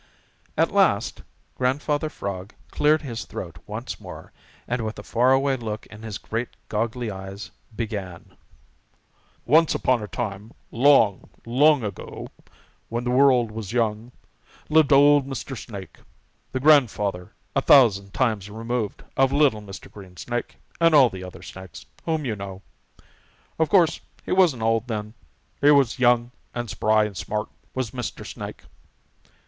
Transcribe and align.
At 0.57 0.71
last 0.71 1.21
Grandfather 1.59 2.09
Frog 2.09 2.55
cleared 2.71 3.03
his 3.03 3.25
throat 3.25 3.59
once 3.67 3.99
more, 3.99 4.31
and 4.67 4.83
with 4.83 4.97
a 4.97 5.03
far 5.03 5.31
away 5.31 5.55
look 5.57 5.85
in 5.91 6.01
his 6.01 6.17
great, 6.17 6.49
goggly 6.69 7.11
eyes 7.11 7.51
began: 7.75 8.35
"Once 9.45 9.75
upon 9.75 10.01
a 10.01 10.07
time, 10.07 10.53
long, 10.71 11.29
long 11.45 11.83
ago, 11.83 12.29
when 12.89 13.03
the 13.03 13.11
world 13.11 13.51
was 13.51 13.73
young, 13.73 14.11
lived 14.69 14.91
old 14.91 15.27
Mr. 15.27 15.55
Snake, 15.55 15.99
the 16.51 16.59
grandfather 16.59 17.31
a 17.55 17.61
thousand 17.61 18.11
times 18.11 18.49
removed 18.49 19.03
of 19.15 19.31
little 19.31 19.61
Mr. 19.61 19.87
Greensnake 19.91 20.55
and 20.79 20.95
all 20.95 21.11
the 21.11 21.23
other 21.23 21.43
Snakes 21.43 21.85
whom 22.05 22.25
you 22.25 22.35
know. 22.35 22.63
Of 23.59 23.69
course 23.69 24.01
he 24.25 24.31
wasn't 24.31 24.63
old 24.63 24.87
then. 24.87 25.13
He 25.61 25.69
was 25.69 25.99
young 25.99 26.31
and 26.55 26.71
spry 26.71 27.03
and 27.03 27.15
smart, 27.15 27.49
was 27.75 27.91
Mr. 27.91 28.25
Snake. 28.25 28.63